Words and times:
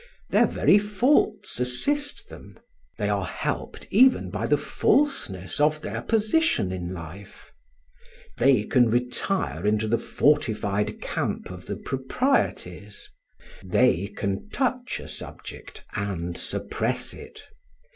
Their 0.31 0.47
very 0.47 0.79
faults 0.79 1.59
assist 1.59 2.27
them; 2.29 2.57
they 2.97 3.07
are 3.07 3.23
helped 3.27 3.85
even 3.91 4.31
by 4.31 4.47
the 4.47 4.57
falseness 4.57 5.59
of 5.59 5.83
their 5.83 6.01
position 6.01 6.71
in 6.71 6.91
life. 6.91 7.51
They 8.39 8.63
can 8.63 8.89
retire 8.89 9.63
into 9.67 9.87
the 9.87 9.99
fortified 9.99 11.01
camp 11.01 11.51
of 11.51 11.67
the 11.67 11.75
proprieties. 11.75 13.07
They 13.63 14.07
can 14.17 14.49
touch 14.49 14.99
a 14.99 15.07
subject 15.07 15.85
and 15.93 16.35
suppress 16.35 17.13
it. 17.13 17.43